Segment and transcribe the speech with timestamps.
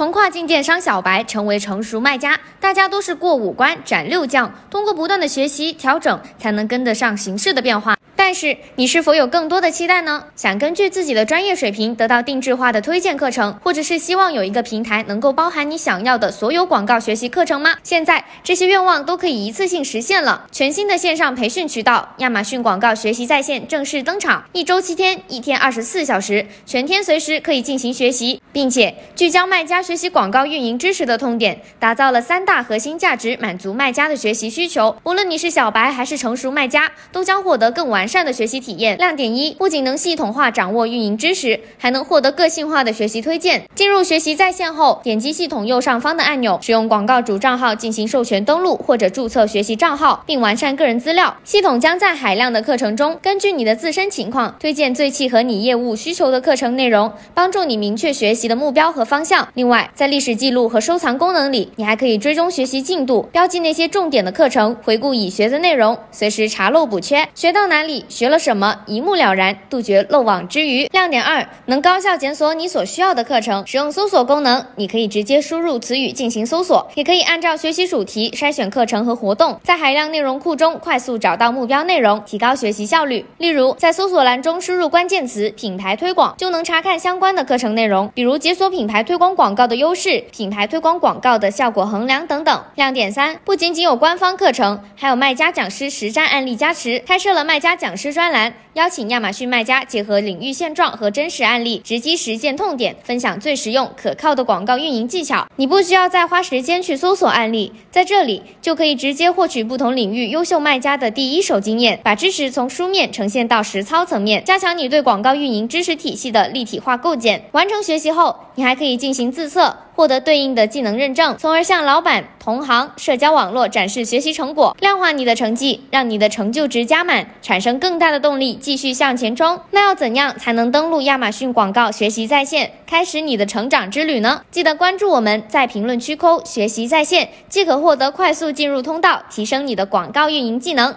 [0.00, 7.94] 从跨境电商小白成为成熟卖家，大家都是过五关斩六将，通过不断的学习调整，才能跟得上形势的变化。
[8.22, 10.24] 但是你是否有更多的期待呢？
[10.36, 17.76] 想根据自己的专业水平得到定制化的推荐课程，或者是希望有一个平台能够包含你想要的所有广告学习课程吗？
[17.82, 20.46] 现在这些愿望都可以一次性实现了。
[20.52, 34.94] 全新的线上培训渠道亚马逊广告学习在线正式登场，一周七天，一天二十四小时，全天随时可以进行学习，并且聚焦卖家学习广告运营知识的痛点，打造了三大核心价值，满足卖家的学习需求。
[35.04, 38.09] 无论你是小白还是成熟卖家，都将获得更完。
[38.10, 43.62] 善的学习体验亮点一，不仅能系统化掌握运营知识，还能获得个性化的学习推荐。
[43.76, 51.36] 进入学习在线后，点击系统右上方的按钮，使用广告主账号进行授权登录或者注册学习账号，并完善个人资料。
[51.44, 59.46] 系统将在海量的课程中，根据你的自身情况，推荐最契合你业务需求的课程内容，帮助你明确学习的目标和方向。
[59.54, 67.28] 另外，在历史记录和收藏功能里，你还可以追踪学习进度，标记那些重点的课程，回顾已学的内容，随时查漏补缺。
[67.34, 67.99] 学到哪里？
[68.08, 70.88] 学了什么，一目了然，杜绝漏网之鱼。
[70.92, 73.64] 亮点二，能高效检索你所需要的课程。
[73.66, 83.24] 使用搜索功能，你可以直接输入词语进行搜索，也可以按照学习主题筛选课程和活动，在海量内容库中快速找到目标内容，提高学习效率。
[83.38, 92.62] 例如，在搜索栏中输入关键词“品牌推广”，就能查看相关的课程内容，比如解锁品牌推广广告的优势、品牌推广广告的效果衡量等等。
[92.74, 98.30] 亮点三，不仅仅有官方课程，还有卖家讲师实战案例加持，开设了卖家讲讲师专。
[98.30, 105.44] 栏邀请亚马逊卖家结合领域现状和真实案例，直击实践痛点，分享最实用可靠的广告运营技巧。
[105.56, 117.42] 你不需要再花时间去搜索案例，在这里就可以直接获取不同领域优秀卖家的第一手经验，把知识从书面呈现到实操层面，加强你对广告运营知识体系的立体化构建。
[117.50, 119.74] 完成学习后，你还可以进行自测。
[119.94, 129.60] 获得对应的技能认证，从而向老板、同行、社交网络展示学习成果，量化你的成绩，让你的成就值加满，产生更大的动力继续向前冲。
[129.72, 134.42] 那要怎样才能登录亚马逊广告学习在线，开始你的成长之旅呢？
[134.50, 140.94] 记得关注我们，在评论区扣“学习在线”，即可获得快速进入通道，提升你的广告运营技能。